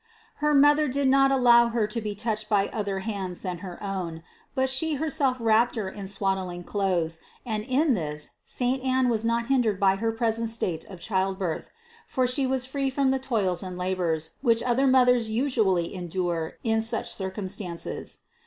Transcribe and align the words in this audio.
Her 0.37 0.55
mother 0.55 0.87
did 0.87 1.07
not 1.07 1.31
allow 1.31 1.67
Her 1.67 1.85
to 1.85 2.01
be 2.01 2.15
touched 2.15 2.49
by 2.49 2.69
other 2.69 3.01
hands 3.01 3.41
than 3.41 3.59
her 3.59 3.77
own, 3.83 4.23
but 4.55 4.67
she 4.67 4.95
herself 4.95 5.37
wrapped 5.39 5.75
Her 5.75 5.87
in 5.89 6.07
swaddling 6.07 6.63
clothes: 6.63 7.19
and 7.45 7.63
in 7.63 7.93
this 7.93 8.31
Saint 8.43 8.83
Anne 8.83 9.09
was 9.09 9.23
not 9.23 9.45
hindered 9.45 9.79
by 9.79 9.97
her 9.97 10.11
present 10.11 10.49
state 10.49 10.85
of 10.85 10.99
childbirth; 10.99 11.69
for 12.07 12.25
she 12.25 12.47
was 12.47 12.65
free 12.65 12.89
from 12.89 13.11
the 13.11 13.19
toils 13.19 13.61
and 13.61 13.77
labors, 13.77 14.31
which 14.41 14.63
other 14.63 14.87
mothers 14.87 15.29
usually 15.29 15.93
endure 15.93 16.53
in 16.63 16.81
such 16.81 17.11
circum 17.11 17.47
stances. 17.47 18.17